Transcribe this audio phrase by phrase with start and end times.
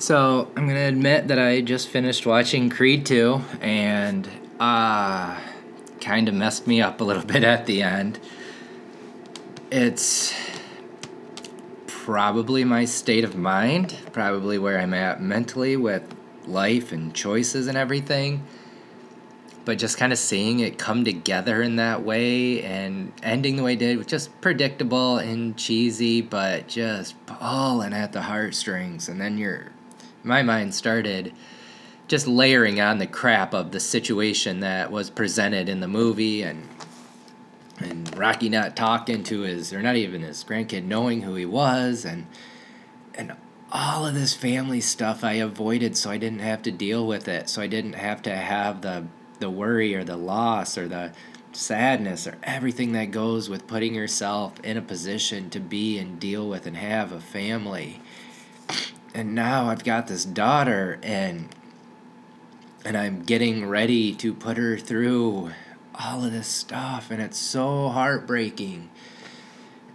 [0.00, 4.26] So I'm gonna admit that I just finished watching Creed 2 and
[4.58, 5.38] uh
[6.00, 8.18] kind of messed me up a little bit at the end.
[9.70, 10.34] It's
[11.86, 16.02] probably my state of mind, probably where I'm at mentally with
[16.46, 18.46] life and choices and everything.
[19.66, 23.74] But just kind of seeing it come together in that way and ending the way
[23.74, 29.10] it did was just predictable and cheesy, but just pulling at the heartstrings.
[29.10, 29.69] And then your,
[30.22, 31.32] my mind started
[32.08, 36.68] just layering on the crap of the situation that was presented in the movie and
[37.78, 42.04] and Rocky not talking to his or not even his grandkid knowing who he was
[42.04, 42.26] and
[43.14, 43.34] and
[43.72, 47.48] all of this family stuff I avoided so I didn't have to deal with it
[47.48, 49.06] so I didn't have to have the
[49.38, 51.12] the worry or the loss or the
[51.52, 56.48] sadness or everything that goes with putting yourself in a position to be and deal
[56.48, 58.00] with and have a family
[59.14, 61.48] and now I've got this daughter and
[62.84, 65.50] and I'm getting ready to put her through
[65.94, 68.90] all of this stuff, and it's so heartbreaking.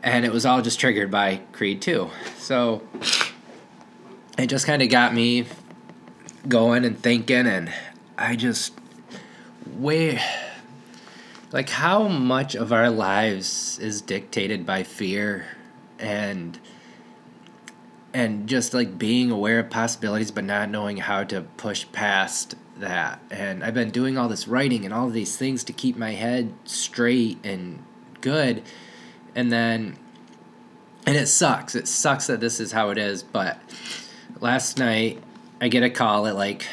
[0.04, 2.10] And it was all just triggered by Creed 2.
[2.38, 2.84] So
[4.38, 5.46] it just kind of got me
[6.48, 7.74] going and thinking, and
[8.18, 8.74] I just,
[9.76, 10.22] way,
[11.52, 15.48] like, how much of our lives is dictated by fear
[15.98, 16.60] and
[18.16, 23.20] and just like being aware of possibilities but not knowing how to push past that.
[23.30, 26.54] And i've been doing all this writing and all these things to keep my head
[26.64, 27.84] straight and
[28.22, 28.64] good
[29.36, 29.98] and then
[31.08, 31.76] and it sucks.
[31.76, 33.60] It sucks that this is how it is but
[34.40, 35.22] last night
[35.60, 36.66] i get a call at like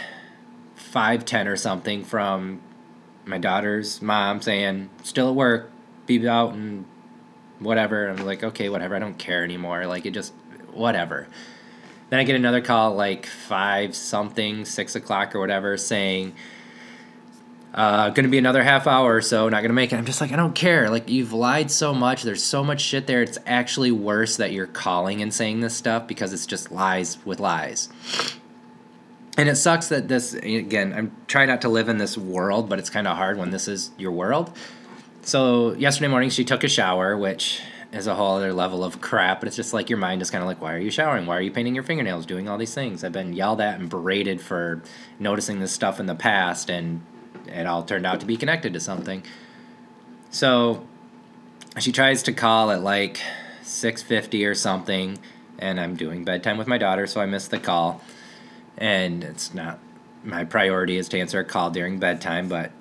[0.77, 2.61] 510 or something from
[3.25, 5.71] my daughter's mom saying still at work.
[6.07, 6.85] Be out and
[7.59, 8.09] whatever.
[8.09, 8.95] I'm like okay whatever.
[8.95, 9.87] I don't care anymore.
[9.87, 10.33] Like it just
[10.75, 11.29] whatever
[12.13, 16.35] then I get another call like five something, six o'clock or whatever, saying,
[17.73, 19.97] uh, gonna be another half hour or so, not gonna make it.
[19.97, 20.91] I'm just like, I don't care.
[20.91, 22.23] Like, you've lied so much.
[22.23, 23.23] There's so much shit there.
[23.23, 27.41] It's actually worse that you're calling and saying this stuff because it's just lies with
[27.41, 27.89] lies.
[29.39, 32.79] And it sucks that this, again, I'm trying not to live in this world, but
[32.79, 34.55] it's kind of hard when this is your world.
[35.23, 39.41] So, yesterday morning, she took a shower, which is a whole other level of crap.
[39.41, 41.27] But it's just like your mind is kind of like, why are you showering?
[41.27, 42.25] Why are you painting your fingernails?
[42.27, 43.05] Doing all these things.
[43.05, 44.83] I've been yelled at and berated for
[45.19, 47.03] noticing this stuff in the past, and
[47.47, 49.23] it all turned out to be connected to something.
[50.31, 50.87] So
[51.79, 53.21] she tries to call at like
[53.63, 55.19] six fifty or something,
[55.59, 58.01] and I'm doing bedtime with my daughter, so I missed the call.
[58.79, 59.79] And it's not
[60.25, 62.73] my priority is to answer a call during bedtime, but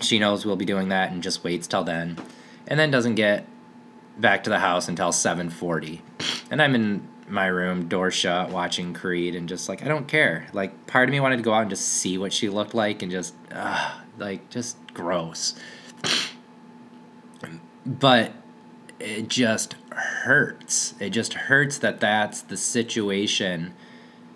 [0.00, 2.18] she knows we'll be doing that and just waits till then,
[2.66, 3.46] and then doesn't get
[4.18, 6.00] back to the house until 7:40.
[6.50, 10.46] And I'm in my room, door shut, watching Creed and just like I don't care.
[10.52, 13.02] Like part of me wanted to go out and just see what she looked like
[13.02, 15.54] and just uh, like just gross.
[17.84, 18.32] But
[18.98, 20.94] it just hurts.
[21.00, 23.74] It just hurts that that's the situation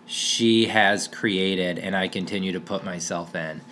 [0.06, 3.62] she has created and I continue to put myself in.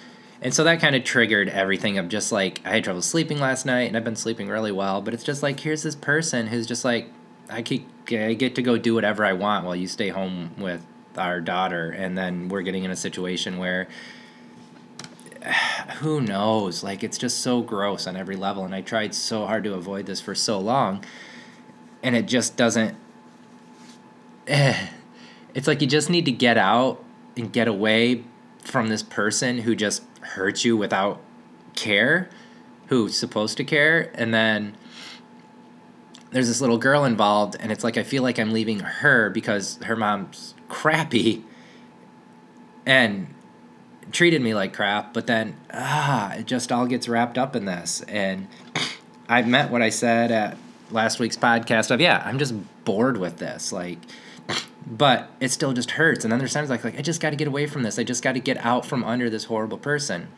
[0.41, 3.67] And so that kind of triggered everything of just like I had trouble sleeping last
[3.67, 6.67] night and I've been sleeping really well, but it's just like here's this person who's
[6.67, 7.09] just like
[7.51, 10.85] I keep I get to go do whatever I want while you stay home with
[11.17, 13.89] our daughter and then we're getting in a situation where
[15.99, 16.85] who knows?
[16.85, 20.07] Like it's just so gross on every level and I tried so hard to avoid
[20.07, 21.05] this for so long
[22.03, 22.97] and it just doesn't
[24.47, 27.05] it's like you just need to get out
[27.37, 28.23] and get away
[28.63, 31.21] from this person who just hurt you without
[31.75, 32.29] care,
[32.87, 34.77] who's supposed to care, and then
[36.31, 39.79] there's this little girl involved, and it's like I feel like I'm leaving her because
[39.85, 41.45] her mom's crappy
[42.87, 43.35] and
[44.13, 48.03] treated me like crap, but then ah, it just all gets wrapped up in this.
[48.03, 48.49] And
[49.29, 50.57] I've met what I said at
[50.91, 53.73] last week's podcast of yeah, I'm just bored with this.
[53.73, 53.99] Like
[54.91, 56.25] but it still just hurts.
[56.25, 57.99] And then there's times like like I just got to get away from this.
[57.99, 60.29] I just got to get out from under this horrible person.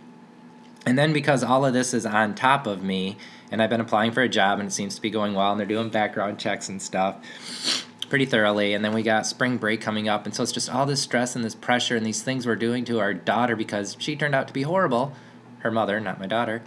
[0.87, 3.17] And then because all of this is on top of me,
[3.51, 5.61] and I've been applying for a job and it seems to be going well, and
[5.61, 8.75] they're doing background checks and stuff pretty thoroughly.
[8.75, 11.37] And then we got spring break coming up, and so it's just all this stress
[11.37, 14.49] and this pressure and these things we're doing to our daughter because she turned out
[14.49, 15.15] to be horrible.
[15.61, 16.63] Her mother, not my daughter,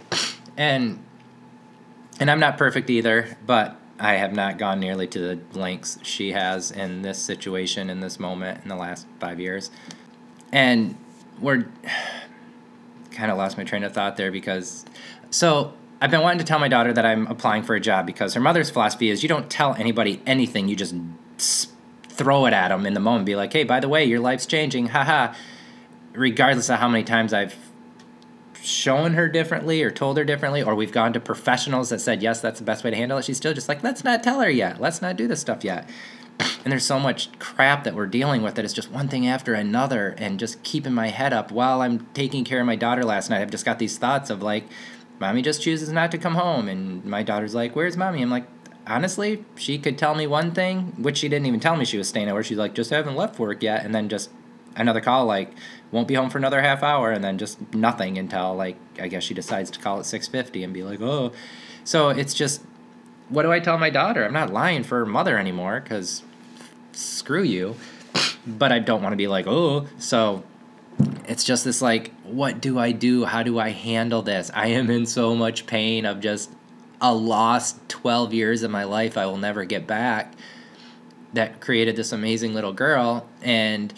[0.56, 1.04] and
[2.20, 6.32] and I'm not perfect either, but I have not gone nearly to the lengths she
[6.32, 9.70] has in this situation in this moment in the last five years.
[10.52, 10.96] And
[11.40, 11.66] we're
[13.10, 14.84] kind of lost my train of thought there because
[15.30, 18.34] so I've been wanting to tell my daughter that I'm applying for a job because
[18.34, 20.94] her mother's philosophy is you don't tell anybody anything, you just
[22.08, 24.46] throw it at them in the moment, be like, hey, by the way, your life's
[24.46, 25.34] changing, haha.
[26.12, 27.56] Regardless of how many times I've
[28.64, 32.40] shown her differently or told her differently, or we've gone to professionals that said, yes,
[32.40, 34.50] that's the best way to handle it, she's still just like, let's not tell her
[34.50, 34.80] yet.
[34.80, 35.88] Let's not do this stuff yet.
[36.40, 39.54] And there's so much crap that we're dealing with that it's just one thing after
[39.54, 43.30] another, and just keeping my head up while I'm taking care of my daughter last
[43.30, 43.40] night.
[43.40, 44.64] I've just got these thoughts of like,
[45.20, 48.20] mommy just chooses not to come home, and my daughter's like, where's mommy?
[48.20, 48.46] I'm like,
[48.86, 52.08] honestly, she could tell me one thing, which she didn't even tell me she was
[52.08, 52.46] staying at work.
[52.46, 54.30] She's like, just haven't left work yet, and then just
[54.76, 55.50] another call like,
[55.90, 59.22] won't be home for another half hour, and then just nothing until like I guess
[59.22, 61.32] she decides to call at six fifty and be like, oh,
[61.84, 62.62] so it's just,
[63.28, 64.24] what do I tell my daughter?
[64.24, 66.22] I'm not lying for her mother anymore because
[66.92, 67.76] screw you,
[68.46, 70.44] but I don't want to be like, oh, so.
[71.26, 73.24] It's just this like, what do I do?
[73.24, 74.50] How do I handle this?
[74.54, 76.52] I am in so much pain of just
[77.00, 80.34] a lost 12 years of my life I will never get back
[81.34, 83.92] that created this amazing little girl and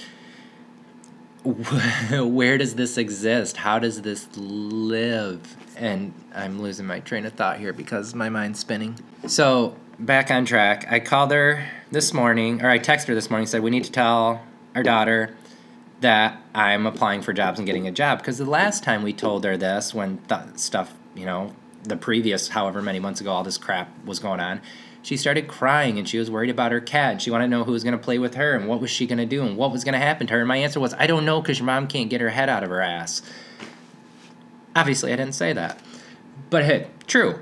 [2.11, 3.59] where does this exist?
[3.59, 5.57] How does this live?
[5.77, 8.97] And i'm losing my train of thought here because my mind's spinning.
[9.27, 10.87] So back on track.
[10.91, 13.93] I called her this morning or i texted her this morning said we need to
[13.93, 14.43] tell
[14.75, 15.37] our daughter
[16.01, 18.19] that i'm applying for jobs and getting a job.
[18.19, 21.55] Because the last time we told her this when th- stuff you know
[21.85, 24.61] the previous however many months ago all this crap was going on
[25.07, 27.23] she started crying and she was worried about her cat.
[27.23, 29.07] She wanted to know who was going to play with her and what was she
[29.07, 30.41] going to do and what was going to happen to her.
[30.41, 32.65] And my answer was i don't know because your mom can't get her head out
[32.65, 33.23] of her ass.
[34.75, 35.79] Obviously i didn't say that.
[36.51, 37.39] But hey true.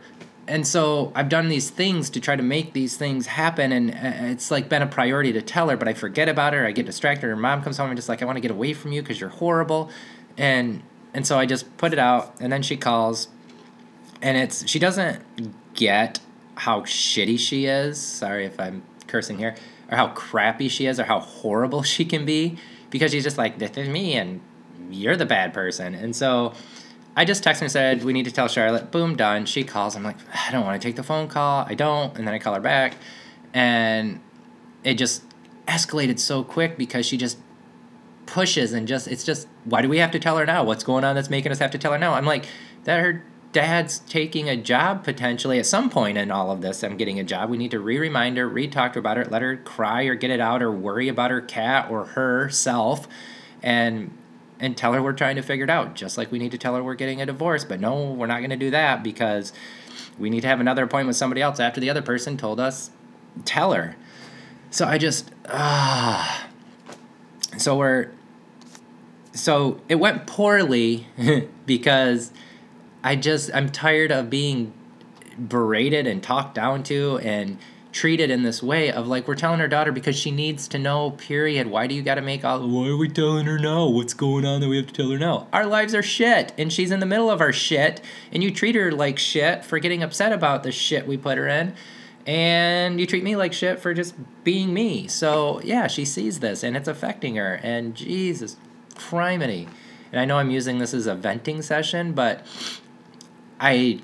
[0.47, 4.31] And so i've done these things to try to make these things happen and uh,
[4.31, 6.67] it's like been a priority to tell her but i forget about her.
[6.67, 7.29] I get distracted.
[7.29, 7.89] Her mom comes home.
[7.89, 9.89] And just like i want to get away from you because you're horrible.
[10.37, 10.83] And
[11.15, 13.29] and so i just put it out and then she calls.
[14.21, 15.23] And it's she doesn't
[15.73, 16.21] get
[16.57, 18.01] how shitty she is.
[18.01, 19.55] Sorry if I'm cursing here,
[19.91, 22.57] or how crappy she is, or how horrible she can be,
[22.91, 24.41] because she's just like this is me, and
[24.91, 25.95] you're the bad person.
[25.95, 26.53] And so
[27.17, 28.91] I just texted and said we need to tell Charlotte.
[28.91, 29.47] Boom, done.
[29.47, 29.97] She calls.
[29.97, 31.65] I'm like I don't want to take the phone call.
[31.69, 32.97] I don't, and then I call her back,
[33.53, 34.21] and
[34.83, 35.23] it just
[35.67, 37.39] escalated so quick because she just
[38.27, 41.05] pushes and just it's just why do we have to tell her now what's going
[41.05, 42.47] on that's making us have to tell her now i'm like
[42.85, 43.23] that her
[43.55, 46.83] dad's taking a job potentially at some point in all of this.
[46.83, 47.49] I'm getting a job.
[47.49, 50.03] We need to re remind her, re talk to her about it, let her cry
[50.03, 53.09] or get it out or worry about her cat or herself
[53.63, 54.11] and
[54.61, 55.95] and tell her we're trying to figure it out.
[55.95, 57.65] Just like we need to tell her we're getting a divorce.
[57.65, 59.53] But no, we're not gonna do that because
[60.19, 62.91] we need to have another appointment with somebody else after the other person told us
[63.45, 63.97] tell her.
[64.71, 66.49] So I just ah
[67.57, 68.11] so we're
[69.33, 71.07] so it went poorly
[71.67, 72.33] because
[73.05, 74.73] I just I'm tired of being
[75.39, 77.59] berated and talked down to and
[77.93, 81.11] treated in this way of like we're telling her daughter because she needs to know
[81.13, 81.69] period.
[81.69, 84.47] Why do you got to make all why are we telling her now what's going
[84.47, 86.99] on that we have to tell her now our lives are shit and she's in
[86.99, 88.01] the middle of our shit
[88.33, 91.47] and you treat her like shit for getting upset about the shit we put her
[91.47, 91.75] in
[92.27, 94.15] and you treat me like shit for just
[94.45, 95.07] being me.
[95.09, 98.57] So yeah she sees this and it's affecting her and jesus
[98.95, 99.69] criminy.
[100.11, 102.45] And i know i'm using this as a venting session but
[103.61, 104.01] I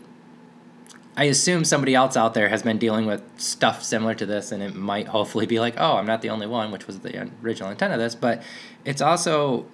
[1.17, 4.62] I assume somebody else out there has been dealing with stuff similar to this, and
[4.62, 7.70] it might hopefully be like, oh, I'm not the only one, which was the original
[7.70, 8.14] intent of this.
[8.14, 8.43] But
[8.85, 9.67] it's also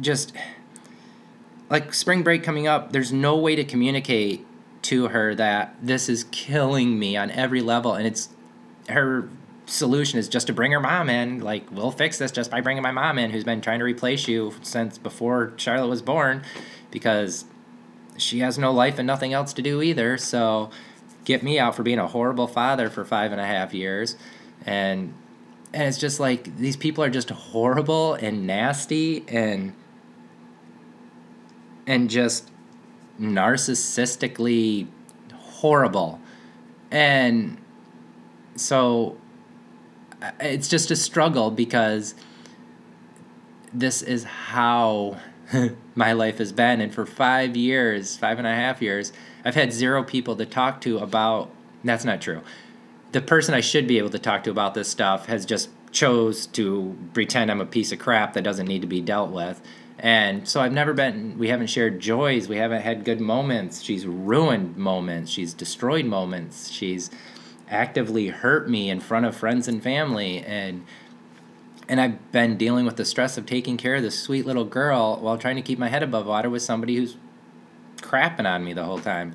[0.00, 0.34] just
[1.70, 2.92] like spring break coming up.
[2.92, 4.44] There's no way to communicate
[4.82, 8.28] to her that this is killing me on every level, and it's
[8.88, 9.28] her
[9.66, 11.40] solution is just to bring her mom in.
[11.40, 14.26] Like, we'll fix this just by bringing my mom in, who's been trying to replace
[14.26, 16.42] you since before Charlotte was born,
[16.90, 17.44] because
[18.20, 20.16] she has no life and nothing else to do either.
[20.18, 20.70] So
[21.24, 24.16] get me out for being a horrible father for five and a half years.
[24.64, 25.14] And
[25.72, 29.72] and it's just like these people are just horrible and nasty and
[31.86, 32.50] and just
[33.20, 34.86] narcissistically
[35.32, 36.20] horrible.
[36.90, 37.58] And
[38.56, 39.16] so
[40.40, 42.14] it's just a struggle because
[43.72, 45.18] this is how
[45.94, 46.80] my life has been.
[46.80, 49.12] And for five years, five and a half years,
[49.44, 51.50] I've had zero people to talk to about.
[51.82, 52.42] That's not true.
[53.12, 56.46] The person I should be able to talk to about this stuff has just chose
[56.46, 59.60] to pretend I'm a piece of crap that doesn't need to be dealt with.
[59.98, 62.48] And so I've never been, we haven't shared joys.
[62.48, 63.82] We haven't had good moments.
[63.82, 65.30] She's ruined moments.
[65.30, 66.70] She's destroyed moments.
[66.70, 67.10] She's
[67.68, 70.38] actively hurt me in front of friends and family.
[70.38, 70.86] And
[71.90, 75.18] and I've been dealing with the stress of taking care of this sweet little girl
[75.20, 77.16] while trying to keep my head above water with somebody who's
[77.96, 79.34] crapping on me the whole time.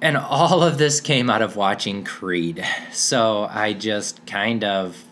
[0.00, 2.64] And all of this came out of watching Creed.
[2.92, 5.04] So I just kind of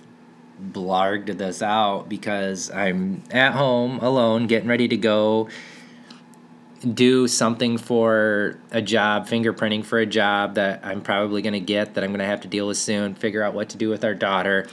[0.62, 5.48] blarged this out because I'm at home alone, getting ready to go
[6.94, 11.94] do something for a job, fingerprinting for a job that I'm probably going to get
[11.94, 14.04] that I'm going to have to deal with soon, figure out what to do with
[14.04, 14.68] our daughter.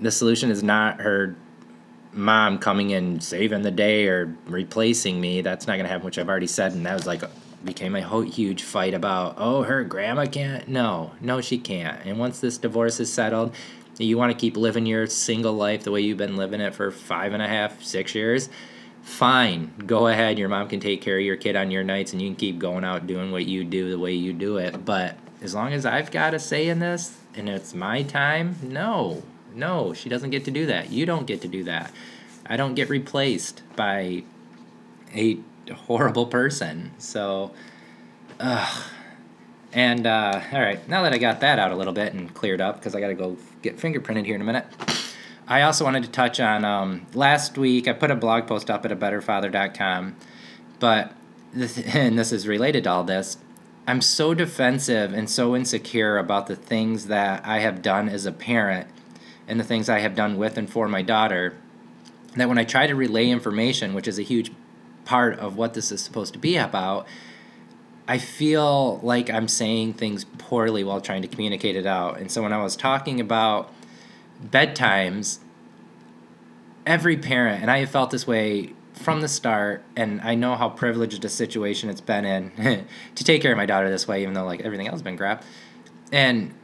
[0.00, 1.36] The solution is not her
[2.12, 5.40] mom coming and saving the day or replacing me.
[5.40, 6.72] That's not going to happen, which I've already said.
[6.72, 7.22] And that was like,
[7.64, 10.68] became a huge fight about, oh, her grandma can't.
[10.68, 12.04] No, no, she can't.
[12.04, 13.54] And once this divorce is settled,
[13.98, 16.92] you want to keep living your single life the way you've been living it for
[16.92, 18.48] five and a half, six years
[19.08, 20.38] fine, go ahead.
[20.38, 22.58] Your mom can take care of your kid on your nights and you can keep
[22.58, 24.84] going out doing what you do the way you do it.
[24.84, 29.22] But as long as I've got a say in this and it's my time, no,
[29.58, 30.90] no, she doesn't get to do that.
[30.90, 31.92] You don't get to do that.
[32.46, 34.22] I don't get replaced by
[35.14, 35.38] a
[35.72, 36.92] horrible person.
[36.98, 37.52] So,
[38.40, 38.84] ugh.
[39.72, 42.60] And, uh, all right, now that I got that out a little bit and cleared
[42.60, 44.64] up, because I got to go get fingerprinted here in a minute.
[45.46, 47.86] I also wanted to touch on um, last week.
[47.86, 50.16] I put a blog post up at a betterfather.com,
[50.78, 51.12] but
[51.52, 53.36] this, and this is related to all this.
[53.86, 58.32] I'm so defensive and so insecure about the things that I have done as a
[58.32, 58.88] parent
[59.48, 61.54] and the things I have done with and for my daughter
[62.36, 64.52] that when I try to relay information, which is a huge
[65.04, 67.06] part of what this is supposed to be about,
[68.06, 72.18] I feel like I'm saying things poorly while trying to communicate it out.
[72.18, 73.72] And so when I was talking about
[74.42, 75.38] bedtimes,
[76.86, 80.68] every parent, and I have felt this way from the start, and I know how
[80.68, 84.34] privileged a situation it's been in to take care of my daughter this way, even
[84.34, 85.44] though like everything else has been crap.
[86.12, 86.54] And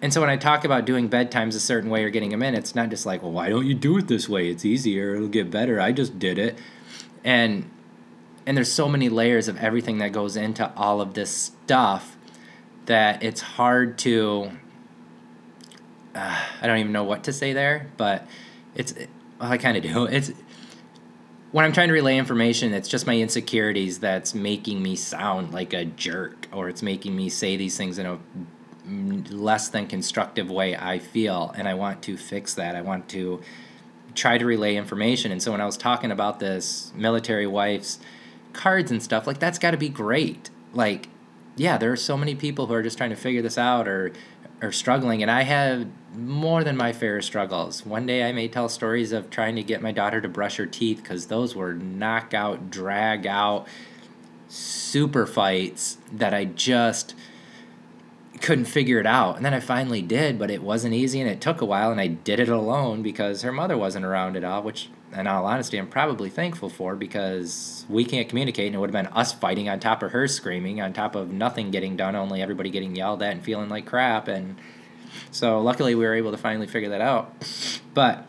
[0.00, 2.54] and so when I talk about doing bedtimes a certain way or getting them in,
[2.54, 4.48] it's not just like, well, why don't you do it this way?
[4.48, 5.16] It's easier.
[5.16, 5.80] It'll get better.
[5.80, 6.58] I just did it.
[7.24, 7.68] And
[8.46, 12.16] and there's so many layers of everything that goes into all of this stuff
[12.86, 14.52] that it's hard to
[16.14, 18.26] uh, I don't even know what to say there, but
[18.74, 18.94] it's
[19.40, 20.06] well, I kind of do.
[20.10, 20.32] It's
[21.50, 25.72] when I'm trying to relay information, it's just my insecurities that's making me sound like
[25.72, 28.18] a jerk, or it's making me say these things in a
[28.88, 30.76] less than constructive way.
[30.76, 32.74] I feel, and I want to fix that.
[32.74, 33.40] I want to
[34.14, 35.30] try to relay information.
[35.30, 37.98] And so when I was talking about this military wife's
[38.52, 40.50] cards and stuff, like that's got to be great.
[40.72, 41.08] Like,
[41.56, 44.12] yeah, there are so many people who are just trying to figure this out or
[44.60, 47.86] are struggling, and I have more than my fair struggles.
[47.86, 50.66] One day I may tell stories of trying to get my daughter to brush her
[50.66, 53.68] teeth because those were knockout, drag out,
[54.48, 57.14] super fights that I just
[58.48, 59.36] couldn't figure it out.
[59.36, 62.00] And then I finally did, but it wasn't easy and it took a while, and
[62.00, 65.76] I did it alone because her mother wasn't around at all, which, in all honesty,
[65.76, 69.68] I'm probably thankful for because we can't communicate, and it would have been us fighting
[69.68, 73.22] on top of her screaming, on top of nothing getting done, only everybody getting yelled
[73.22, 74.28] at and feeling like crap.
[74.28, 74.56] And
[75.30, 77.30] so luckily we were able to finally figure that out.
[77.92, 78.26] But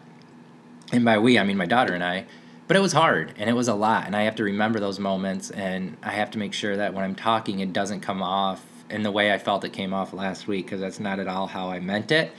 [0.91, 2.25] and by we I mean my daughter and I.
[2.67, 4.99] But it was hard and it was a lot and I have to remember those
[4.99, 8.63] moments and I have to make sure that when I'm talking it doesn't come off
[8.89, 11.47] in the way I felt it came off last week because that's not at all
[11.47, 12.31] how I meant it.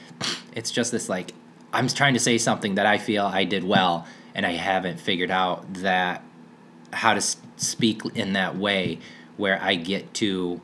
[0.54, 1.32] It's just this like
[1.72, 5.30] I'm trying to say something that I feel I did well and I haven't figured
[5.30, 6.22] out that
[6.92, 8.98] how to speak in that way
[9.36, 10.60] where I get to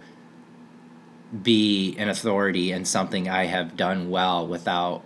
[1.43, 5.03] be an authority in something I have done well without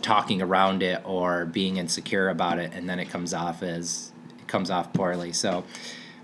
[0.00, 4.48] talking around it or being insecure about it and then it comes off as it
[4.48, 5.64] comes off poorly so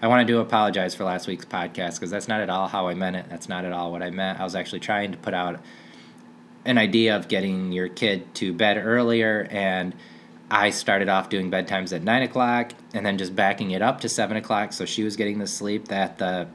[0.05, 2.87] i wanted to do apologize for last week's podcast because that's not at all how
[2.89, 5.19] i meant it that's not at all what i meant i was actually trying to
[5.19, 5.61] put out
[6.65, 9.95] an idea of getting your kid to bed earlier and
[10.51, 14.09] i started off doing bedtimes at 9 o'clock and then just backing it up to
[14.09, 16.47] 7 o'clock so she was getting the sleep that the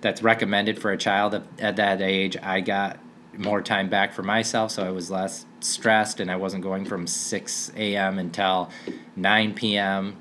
[0.00, 2.36] that's recommended for a child at that age.
[2.42, 2.98] I got
[3.36, 7.06] more time back for myself, so I was less stressed, and I wasn't going from
[7.06, 8.18] 6 a.m.
[8.18, 8.70] until
[9.16, 10.16] 9 p.m.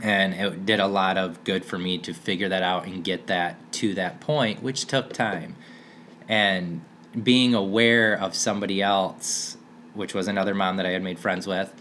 [0.00, 3.26] And it did a lot of good for me to figure that out and get
[3.28, 5.56] that to that point, which took time.
[6.28, 6.82] And
[7.22, 9.56] being aware of somebody else,
[9.94, 11.72] which was another mom that I had made friends with,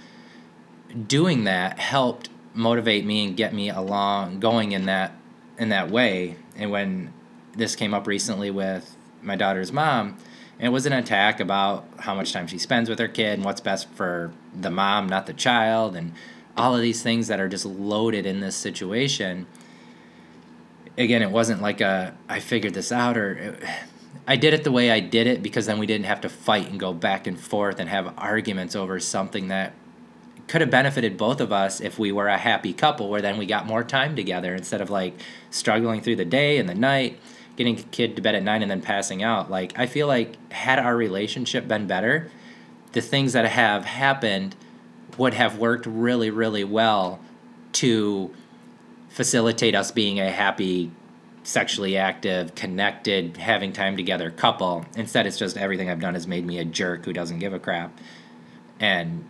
[1.07, 5.13] doing that helped motivate me and get me along going in that
[5.57, 6.38] in that way.
[6.55, 7.13] And when
[7.53, 10.17] this came up recently with my daughter's mom,
[10.60, 13.62] it was an attack about how much time she spends with her kid and what's
[13.62, 16.13] best for the mom, not the child, and
[16.57, 19.47] all of these things that are just loaded in this situation.
[20.97, 23.63] Again, it wasn't like a I figured this out or it,
[24.27, 26.67] I did it the way I did it because then we didn't have to fight
[26.71, 29.74] and go back and forth and have arguments over something that
[30.47, 33.45] could have benefited both of us if we were a happy couple where then we
[33.45, 35.13] got more time together instead of like
[35.50, 37.19] struggling through the day and the night
[37.55, 40.51] getting a kid to bed at nine and then passing out like i feel like
[40.51, 42.29] had our relationship been better
[42.91, 44.55] the things that have happened
[45.17, 47.19] would have worked really, really well
[47.74, 48.34] to
[49.10, 50.91] facilitate us being a happy,
[51.43, 54.86] sexually active, connected, having time together couple.
[54.95, 57.60] Instead, it's just everything I've done has made me a jerk who doesn't give a
[57.60, 57.98] crap
[58.79, 59.27] and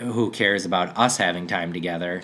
[0.00, 2.22] who cares about us having time together.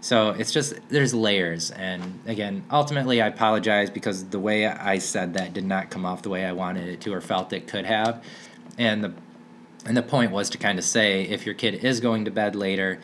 [0.00, 5.34] So it's just there's layers, and again, ultimately, I apologize because the way I said
[5.34, 7.84] that did not come off the way I wanted it to or felt it could
[7.84, 8.24] have,
[8.78, 9.12] and the
[9.86, 12.54] and the point was to kind of say if your kid is going to bed
[12.54, 13.00] later,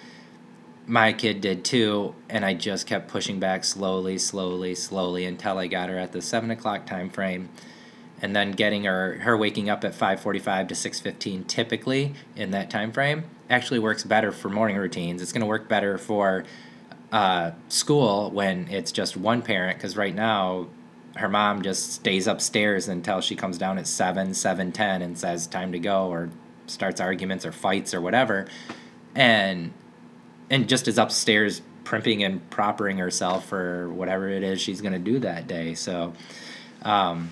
[0.86, 5.66] my kid did too, and I just kept pushing back slowly, slowly, slowly until I
[5.66, 7.48] got her at the seven o'clock time frame
[8.22, 12.92] and then getting her her waking up at 5:45 to 6:15 typically in that time
[12.92, 15.22] frame actually works better for morning routines.
[15.22, 16.44] It's going to work better for
[17.12, 20.66] uh, school when it's just one parent because right now
[21.16, 25.46] her mom just stays upstairs until she comes down at 7 7 10 and says
[25.46, 26.30] time to go or
[26.66, 28.46] starts arguments or fights or whatever
[29.14, 29.72] and
[30.50, 34.98] and just is upstairs primping and propering herself for whatever it is she's going to
[34.98, 36.12] do that day so
[36.82, 37.30] um,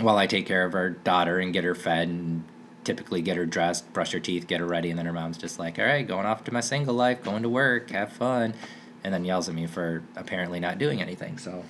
[0.00, 2.44] while i take care of her daughter and get her fed and
[2.88, 5.58] typically get her dressed, brush her teeth, get her ready, and then her mom's just
[5.58, 8.54] like, all right, going off to my single life, going to work, have fun,
[9.04, 11.36] and then yells at me for apparently not doing anything.
[11.36, 11.64] So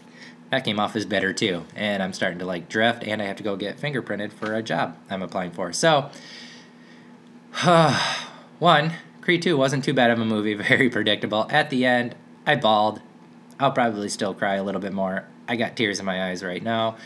[0.51, 1.65] that came off as better too.
[1.75, 4.63] And I'm starting to like drift, and I have to go get fingerprinted for a
[4.63, 5.73] job I'm applying for.
[5.73, 6.09] So,
[8.59, 11.47] one, Creed 2 wasn't too bad of a movie, very predictable.
[11.51, 12.15] At the end,
[12.47, 13.01] I bawled.
[13.59, 15.25] I'll probably still cry a little bit more.
[15.49, 16.97] I got tears in my eyes right now.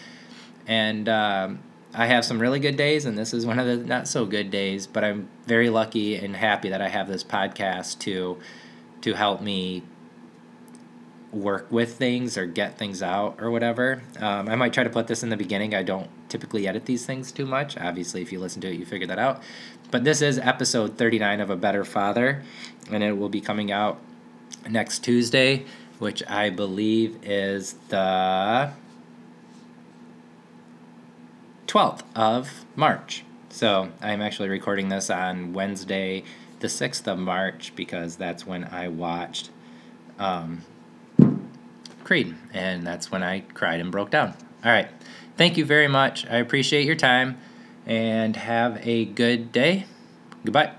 [0.67, 1.61] And, um,
[1.95, 4.51] I have some really good days, and this is one of the not so good
[4.51, 4.87] days.
[4.87, 8.39] But I'm very lucky and happy that I have this podcast to
[9.03, 9.83] to help me
[11.33, 14.03] work with things or get things out or whatever.
[14.19, 15.75] Um, I might try to put this in the beginning.
[15.75, 17.77] I don't typically edit these things too much.
[17.79, 19.43] Obviously, if you listen to it, you figure that out.
[19.91, 22.43] But this is episode 39 of A Better Father,
[22.91, 23.99] and it will be coming out
[24.69, 25.65] next Tuesday,
[25.99, 28.73] which I believe is the
[31.67, 33.25] 12th of March.
[33.49, 36.25] So I'm actually recording this on Wednesday,
[36.61, 39.51] the 6th of March, because that's when I watched
[40.19, 40.63] um,
[42.05, 44.35] Creed, and that's when I cried and broke down.
[44.65, 44.89] All right.
[45.37, 46.27] Thank you very much.
[46.27, 47.39] I appreciate your time,
[47.87, 49.87] and have a good day.
[50.45, 50.73] Goodbye.